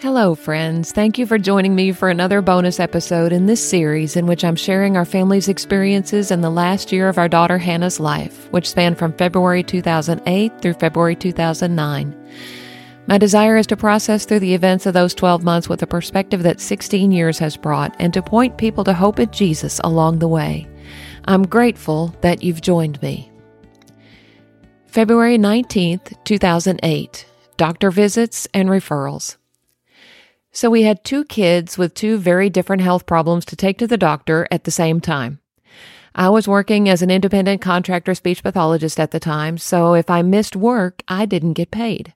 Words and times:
Hello, 0.00 0.36
friends. 0.36 0.92
Thank 0.92 1.18
you 1.18 1.26
for 1.26 1.38
joining 1.38 1.74
me 1.74 1.90
for 1.90 2.08
another 2.08 2.40
bonus 2.40 2.78
episode 2.78 3.32
in 3.32 3.46
this 3.46 3.68
series 3.68 4.14
in 4.14 4.26
which 4.26 4.44
I'm 4.44 4.54
sharing 4.54 4.96
our 4.96 5.04
family's 5.04 5.48
experiences 5.48 6.30
in 6.30 6.40
the 6.40 6.50
last 6.50 6.92
year 6.92 7.08
of 7.08 7.18
our 7.18 7.28
daughter 7.28 7.58
Hannah's 7.58 7.98
life, 7.98 8.46
which 8.52 8.70
spanned 8.70 8.96
from 8.96 9.12
February 9.12 9.64
2008 9.64 10.62
through 10.62 10.74
February 10.74 11.16
2009. 11.16 12.14
My 13.08 13.18
desire 13.18 13.56
is 13.56 13.66
to 13.66 13.76
process 13.76 14.24
through 14.24 14.38
the 14.38 14.54
events 14.54 14.86
of 14.86 14.94
those 14.94 15.14
12 15.14 15.42
months 15.42 15.68
with 15.68 15.80
the 15.80 15.86
perspective 15.88 16.44
that 16.44 16.60
16 16.60 17.10
years 17.10 17.40
has 17.40 17.56
brought 17.56 17.96
and 17.98 18.14
to 18.14 18.22
point 18.22 18.56
people 18.56 18.84
to 18.84 18.94
hope 18.94 19.18
in 19.18 19.32
Jesus 19.32 19.80
along 19.82 20.20
the 20.20 20.28
way. 20.28 20.68
I'm 21.24 21.42
grateful 21.42 22.14
that 22.20 22.44
you've 22.44 22.62
joined 22.62 23.02
me. 23.02 23.32
February 24.86 25.38
19th, 25.38 26.22
2008. 26.22 27.26
Doctor 27.56 27.90
visits 27.90 28.46
and 28.54 28.68
referrals. 28.68 29.36
So 30.60 30.70
we 30.70 30.82
had 30.82 31.04
two 31.04 31.24
kids 31.24 31.78
with 31.78 31.94
two 31.94 32.18
very 32.18 32.50
different 32.50 32.82
health 32.82 33.06
problems 33.06 33.44
to 33.44 33.54
take 33.54 33.78
to 33.78 33.86
the 33.86 33.96
doctor 33.96 34.48
at 34.50 34.64
the 34.64 34.72
same 34.72 35.00
time. 35.00 35.38
I 36.16 36.30
was 36.30 36.48
working 36.48 36.88
as 36.88 37.00
an 37.00 37.12
independent 37.12 37.60
contractor 37.60 38.12
speech 38.16 38.42
pathologist 38.42 38.98
at 38.98 39.12
the 39.12 39.20
time, 39.20 39.56
so 39.56 39.94
if 39.94 40.10
I 40.10 40.22
missed 40.22 40.56
work, 40.56 41.04
I 41.06 41.26
didn't 41.26 41.52
get 41.52 41.70
paid. 41.70 42.12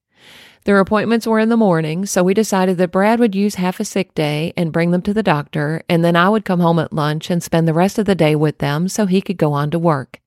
Their 0.65 0.81
appointments 0.81 1.25
were 1.25 1.39
in 1.39 1.51
the 1.51 1.57
morning, 1.57 2.05
so 2.05 2.25
we 2.25 2.35
decided 2.35 2.79
that 2.79 2.91
Brad 2.91 3.21
would 3.21 3.37
use 3.37 3.55
half 3.55 3.79
a 3.79 3.85
sick 3.85 4.13
day 4.13 4.53
and 4.57 4.73
bring 4.73 4.91
them 4.91 5.03
to 5.03 5.15
the 5.15 5.23
doctor, 5.23 5.85
and 5.89 6.05
then 6.05 6.17
I 6.17 6.29
would 6.29 6.45
come 6.45 6.59
home 6.59 6.81
at 6.81 6.93
lunch 6.93 7.31
and 7.31 7.45
spend 7.45 7.69
the 7.69 7.73
rest 7.73 7.97
of 7.97 8.07
the 8.07 8.17
day 8.17 8.35
with 8.35 8.59
them 8.59 8.89
so 8.89 9.07
he 9.07 9.21
could 9.21 9.37
go 9.37 9.53
on 9.53 9.71
to 9.71 9.79
work. 9.79 10.21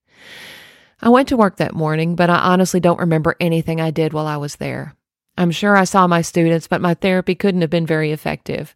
I 1.02 1.10
went 1.10 1.28
to 1.28 1.36
work 1.36 1.58
that 1.58 1.76
morning, 1.76 2.16
but 2.16 2.30
I 2.30 2.38
honestly 2.38 2.80
don't 2.80 3.02
remember 3.02 3.36
anything 3.42 3.82
I 3.82 3.92
did 3.92 4.14
while 4.14 4.26
I 4.26 4.38
was 4.38 4.56
there. 4.56 4.96
I'm 5.38 5.52
sure 5.52 5.76
I 5.76 5.84
saw 5.84 6.08
my 6.08 6.22
students, 6.22 6.68
but 6.68 6.82
my 6.82 6.94
therapy 6.94 7.36
couldn't 7.36 7.62
have 7.62 7.70
been 7.70 7.86
very 7.86 8.12
effective. 8.12 8.76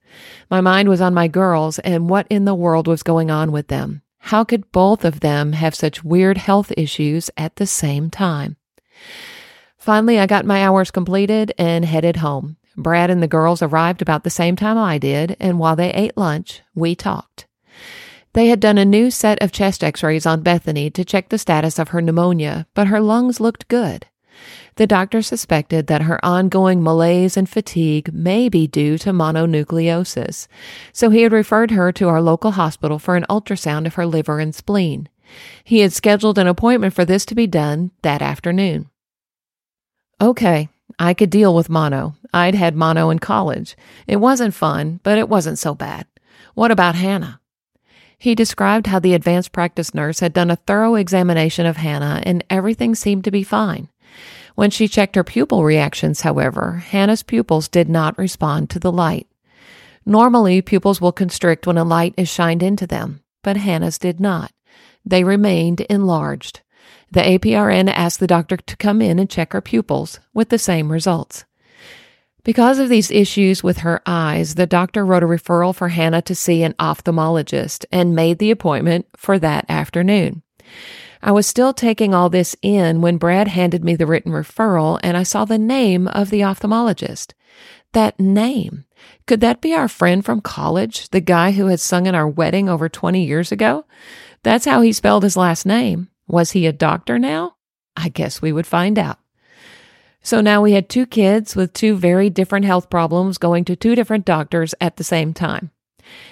My 0.49 0.61
mind 0.61 0.89
was 0.89 1.01
on 1.01 1.13
my 1.13 1.27
girls 1.27 1.79
and 1.79 2.09
what 2.09 2.27
in 2.29 2.45
the 2.45 2.55
world 2.55 2.87
was 2.87 3.03
going 3.03 3.31
on 3.31 3.51
with 3.51 3.67
them. 3.67 4.01
How 4.19 4.43
could 4.43 4.71
both 4.71 5.05
of 5.05 5.21
them 5.21 5.53
have 5.53 5.73
such 5.73 6.03
weird 6.03 6.37
health 6.37 6.73
issues 6.75 7.31
at 7.37 7.55
the 7.55 7.65
same 7.65 8.09
time? 8.09 8.57
Finally, 9.77 10.19
I 10.19 10.27
got 10.27 10.45
my 10.45 10.63
hours 10.63 10.91
completed 10.91 11.53
and 11.57 11.85
headed 11.85 12.17
home. 12.17 12.57
Brad 12.75 13.09
and 13.09 13.23
the 13.23 13.27
girls 13.27 13.61
arrived 13.61 14.01
about 14.01 14.23
the 14.23 14.29
same 14.29 14.55
time 14.55 14.77
I 14.77 14.97
did, 14.97 15.35
and 15.39 15.59
while 15.59 15.75
they 15.75 15.91
ate 15.93 16.17
lunch, 16.17 16.61
we 16.75 16.95
talked. 16.95 17.47
They 18.33 18.47
had 18.47 18.59
done 18.59 18.77
a 18.77 18.85
new 18.85 19.09
set 19.09 19.41
of 19.41 19.51
chest 19.51 19.83
x 19.83 20.03
rays 20.03 20.25
on 20.25 20.43
Bethany 20.43 20.89
to 20.91 21.05
check 21.05 21.29
the 21.29 21.37
status 21.37 21.79
of 21.79 21.89
her 21.89 22.01
pneumonia, 22.01 22.67
but 22.73 22.87
her 22.87 22.99
lungs 22.99 23.39
looked 23.39 23.67
good. 23.69 24.05
The 24.75 24.87
doctor 24.87 25.21
suspected 25.21 25.87
that 25.87 26.03
her 26.03 26.23
ongoing 26.23 26.81
malaise 26.81 27.35
and 27.35 27.49
fatigue 27.49 28.13
may 28.13 28.49
be 28.49 28.67
due 28.67 28.97
to 28.99 29.11
mononucleosis, 29.11 30.47
so 30.93 31.09
he 31.09 31.23
had 31.23 31.31
referred 31.31 31.71
her 31.71 31.91
to 31.91 32.07
our 32.07 32.21
local 32.21 32.51
hospital 32.51 32.99
for 32.99 33.15
an 33.15 33.25
ultrasound 33.29 33.85
of 33.85 33.95
her 33.95 34.05
liver 34.05 34.39
and 34.39 34.55
spleen. 34.55 35.09
He 35.63 35.79
had 35.79 35.93
scheduled 35.93 36.37
an 36.37 36.47
appointment 36.47 36.93
for 36.93 37.05
this 37.05 37.25
to 37.25 37.35
be 37.35 37.47
done 37.47 37.91
that 38.01 38.21
afternoon. 38.21 38.89
Okay, 40.21 40.69
I 40.97 41.13
could 41.13 41.29
deal 41.29 41.53
with 41.53 41.69
mono. 41.69 42.15
I'd 42.33 42.55
had 42.55 42.75
mono 42.75 43.09
in 43.09 43.19
college. 43.19 43.75
It 44.07 44.17
wasn't 44.17 44.53
fun, 44.53 44.99
but 45.03 45.17
it 45.17 45.29
wasn't 45.29 45.59
so 45.59 45.75
bad. 45.75 46.07
What 46.55 46.71
about 46.71 46.95
Hannah? 46.95 47.39
He 48.17 48.35
described 48.35 48.87
how 48.87 48.99
the 48.99 49.13
advanced 49.13 49.53
practice 49.53 49.93
nurse 49.93 50.19
had 50.19 50.33
done 50.33 50.51
a 50.51 50.57
thorough 50.57 50.95
examination 50.95 51.65
of 51.65 51.77
Hannah 51.77 52.21
and 52.25 52.43
everything 52.49 52.93
seemed 52.93 53.23
to 53.23 53.31
be 53.31 53.43
fine. 53.43 53.87
When 54.55 54.71
she 54.71 54.87
checked 54.87 55.15
her 55.15 55.23
pupil 55.23 55.63
reactions, 55.63 56.21
however, 56.21 56.83
Hannah's 56.89 57.23
pupils 57.23 57.67
did 57.67 57.89
not 57.89 58.17
respond 58.17 58.69
to 58.69 58.79
the 58.79 58.91
light. 58.91 59.27
Normally, 60.05 60.61
pupils 60.61 60.99
will 60.99 61.11
constrict 61.11 61.67
when 61.67 61.77
a 61.77 61.83
light 61.83 62.13
is 62.17 62.29
shined 62.29 62.63
into 62.63 62.87
them, 62.87 63.21
but 63.43 63.57
Hannah's 63.57 63.97
did 63.97 64.19
not. 64.19 64.51
They 65.05 65.23
remained 65.23 65.81
enlarged. 65.81 66.61
The 67.11 67.21
APRN 67.21 67.89
asked 67.89 68.19
the 68.19 68.27
doctor 68.27 68.57
to 68.57 68.77
come 68.77 69.01
in 69.01 69.17
and 69.17 69.29
check 69.29 69.53
her 69.53 69.61
pupils, 69.61 70.19
with 70.33 70.49
the 70.49 70.59
same 70.59 70.91
results. 70.91 71.45
Because 72.43 72.79
of 72.79 72.89
these 72.89 73.11
issues 73.11 73.63
with 73.63 73.79
her 73.79 74.01
eyes, 74.05 74.55
the 74.55 74.65
doctor 74.65 75.05
wrote 75.05 75.23
a 75.23 75.27
referral 75.27 75.75
for 75.75 75.89
Hannah 75.89 76.21
to 76.23 76.35
see 76.35 76.63
an 76.63 76.73
ophthalmologist 76.73 77.85
and 77.91 78.15
made 78.15 78.39
the 78.39 78.51
appointment 78.51 79.07
for 79.15 79.37
that 79.39 79.65
afternoon. 79.69 80.41
I 81.21 81.31
was 81.31 81.47
still 81.47 81.73
taking 81.73 82.13
all 82.13 82.29
this 82.29 82.55
in 82.61 83.01
when 83.01 83.17
Brad 83.17 83.49
handed 83.49 83.83
me 83.83 83.95
the 83.95 84.05
written 84.05 84.31
referral 84.31 84.99
and 85.03 85.17
I 85.17 85.23
saw 85.23 85.45
the 85.45 85.57
name 85.57 86.07
of 86.07 86.29
the 86.29 86.41
ophthalmologist. 86.41 87.33
That 87.93 88.19
name. 88.19 88.85
Could 89.25 89.41
that 89.41 89.61
be 89.61 89.73
our 89.73 89.87
friend 89.87 90.23
from 90.23 90.41
college, 90.41 91.09
the 91.09 91.21
guy 91.21 91.51
who 91.51 91.67
had 91.67 91.79
sung 91.79 92.05
in 92.05 92.15
our 92.15 92.27
wedding 92.27 92.69
over 92.69 92.87
20 92.87 93.23
years 93.25 93.51
ago? 93.51 93.85
That's 94.43 94.65
how 94.65 94.81
he 94.81 94.93
spelled 94.93 95.23
his 95.23 95.35
last 95.35 95.65
name. 95.65 96.09
Was 96.27 96.51
he 96.51 96.65
a 96.65 96.71
doctor 96.71 97.19
now? 97.19 97.55
I 97.97 98.09
guess 98.09 98.41
we 98.41 98.51
would 98.51 98.67
find 98.67 98.97
out. 98.97 99.19
So 100.21 100.41
now 100.41 100.61
we 100.61 100.73
had 100.73 100.89
two 100.89 101.05
kids 101.05 101.55
with 101.55 101.73
two 101.73 101.95
very 101.95 102.29
different 102.29 102.65
health 102.65 102.89
problems 102.89 103.37
going 103.37 103.65
to 103.65 103.75
two 103.75 103.95
different 103.95 104.25
doctors 104.25 104.75
at 104.79 104.97
the 104.97 105.03
same 105.03 105.33
time. 105.33 105.71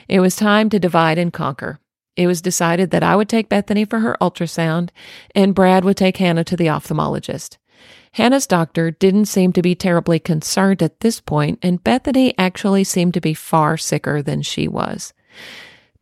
It 0.08 0.20
was 0.20 0.36
time 0.36 0.70
to 0.70 0.80
divide 0.80 1.18
and 1.18 1.32
conquer. 1.34 1.80
It 2.18 2.26
was 2.26 2.42
decided 2.42 2.90
that 2.90 3.04
I 3.04 3.16
would 3.16 3.30
take 3.30 3.48
Bethany 3.48 3.86
for 3.86 4.00
her 4.00 4.18
ultrasound 4.20 4.90
and 5.36 5.56
Brad 5.56 5.86
would 5.86 5.98
take 5.98 6.18
Hannah 6.18 6.44
to 6.46 6.58
the 6.58 6.66
ophthalmologist. 6.66 7.58
Hannah's 8.14 8.48
doctor 8.48 8.90
didn't 8.90 9.26
seem 9.26 9.54
to 9.54 9.62
be 9.62 9.76
terribly 9.76 10.20
concerned 10.20 10.82
at 10.82 11.02
this 11.02 11.22
point, 11.22 11.60
and 11.62 11.84
Bethany 11.84 12.34
actually 12.40 12.84
seemed 12.84 13.14
to 13.14 13.22
be 13.22 13.36
far 13.36 13.78
sicker 13.78 14.24
than 14.24 14.42
she 14.42 14.68
was. 14.68 15.14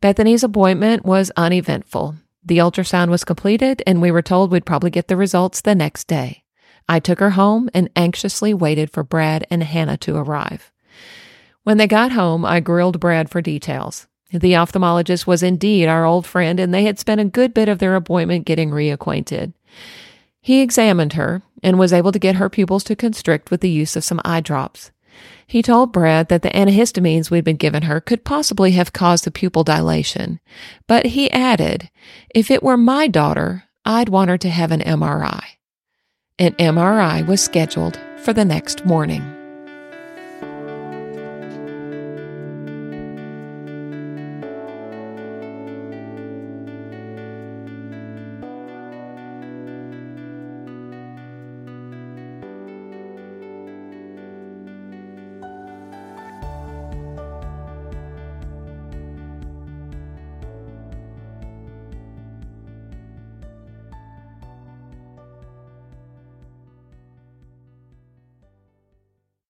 Bethany's 0.00 0.42
appointment 0.42 1.04
was 1.04 1.30
uneventful. 1.36 2.16
The 2.42 2.58
ultrasound 2.58 3.10
was 3.10 3.24
completed, 3.24 3.82
and 3.86 4.00
we 4.00 4.10
were 4.10 4.22
told 4.22 4.50
we'd 4.50 4.64
probably 4.64 4.90
get 4.90 5.08
the 5.08 5.16
results 5.16 5.60
the 5.60 5.74
next 5.74 6.06
day. 6.06 6.44
I 6.88 7.00
took 7.00 7.18
her 7.18 7.30
home 7.30 7.68
and 7.74 7.90
anxiously 7.94 8.54
waited 8.54 8.90
for 8.90 9.02
Brad 9.02 9.46
and 9.50 9.62
Hannah 9.62 9.98
to 9.98 10.16
arrive. 10.16 10.72
When 11.64 11.76
they 11.76 11.88
got 11.88 12.12
home, 12.12 12.44
I 12.44 12.60
grilled 12.60 13.00
Brad 13.00 13.28
for 13.28 13.42
details. 13.42 14.06
The 14.32 14.52
ophthalmologist 14.52 15.26
was 15.26 15.42
indeed 15.42 15.86
our 15.86 16.04
old 16.04 16.26
friend, 16.26 16.58
and 16.58 16.74
they 16.74 16.84
had 16.84 16.98
spent 16.98 17.20
a 17.20 17.24
good 17.24 17.54
bit 17.54 17.68
of 17.68 17.78
their 17.78 17.94
appointment 17.94 18.44
getting 18.44 18.70
reacquainted. 18.70 19.52
He 20.40 20.60
examined 20.60 21.14
her 21.14 21.42
and 21.62 21.78
was 21.78 21.92
able 21.92 22.12
to 22.12 22.18
get 22.18 22.36
her 22.36 22.48
pupils 22.48 22.84
to 22.84 22.96
constrict 22.96 23.50
with 23.50 23.60
the 23.60 23.70
use 23.70 23.96
of 23.96 24.04
some 24.04 24.20
eye 24.24 24.40
drops. 24.40 24.90
He 25.46 25.62
told 25.62 25.92
Brad 25.92 26.28
that 26.28 26.42
the 26.42 26.50
antihistamines 26.50 27.30
we'd 27.30 27.44
been 27.44 27.56
given 27.56 27.84
her 27.84 28.00
could 28.00 28.24
possibly 28.24 28.72
have 28.72 28.92
caused 28.92 29.24
the 29.24 29.30
pupil 29.30 29.64
dilation, 29.64 30.40
but 30.86 31.06
he 31.06 31.30
added, 31.30 31.88
if 32.34 32.50
it 32.50 32.62
were 32.62 32.76
my 32.76 33.06
daughter, 33.06 33.64
I'd 33.84 34.08
want 34.08 34.30
her 34.30 34.38
to 34.38 34.50
have 34.50 34.72
an 34.72 34.80
MRI. 34.80 35.42
An 36.38 36.52
MRI 36.54 37.26
was 37.26 37.40
scheduled 37.40 37.98
for 38.18 38.32
the 38.32 38.44
next 38.44 38.84
morning. 38.84 39.35